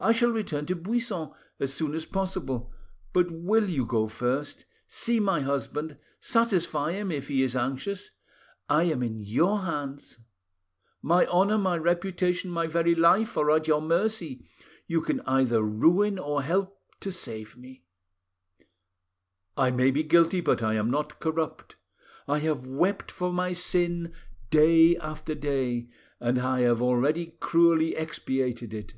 I 0.00 0.10
shall 0.10 0.32
return 0.32 0.66
to 0.66 0.74
Buisson 0.74 1.30
as 1.60 1.72
soon 1.72 1.94
as 1.94 2.04
possible, 2.04 2.72
but 3.12 3.30
will 3.30 3.68
you 3.70 3.86
go 3.86 4.08
first, 4.08 4.64
see 4.88 5.20
my 5.20 5.38
husband, 5.38 5.98
satisfy 6.20 6.90
him 6.92 7.12
if 7.12 7.28
he 7.28 7.44
is 7.44 7.54
anxious? 7.54 8.10
I 8.68 8.82
am 8.82 9.04
in 9.04 9.20
your 9.20 9.60
hands; 9.60 10.18
my 11.00 11.26
honour, 11.26 11.58
my 11.58 11.78
reputation, 11.78 12.50
my 12.50 12.66
very 12.66 12.96
life, 12.96 13.36
are 13.38 13.48
at 13.52 13.68
your 13.68 13.80
mercy; 13.80 14.44
you 14.88 15.00
can 15.00 15.20
either 15.28 15.62
ruin 15.62 16.18
or 16.18 16.42
help 16.42 16.76
to 16.98 17.12
save 17.12 17.56
me. 17.56 17.84
I 19.56 19.70
may 19.70 19.92
be 19.92 20.02
guilty, 20.02 20.40
but 20.40 20.60
I 20.60 20.74
am 20.74 20.90
not 20.90 21.20
corrupt. 21.20 21.76
I 22.26 22.38
have 22.40 22.66
wept 22.66 23.12
for 23.12 23.32
my 23.32 23.52
sin 23.52 24.12
day 24.50 24.96
after 24.96 25.36
day, 25.36 25.88
and 26.18 26.40
I 26.40 26.62
have 26.62 26.82
already 26.82 27.26
cruelly 27.38 27.94
expiated 27.94 28.74
it. 28.74 28.94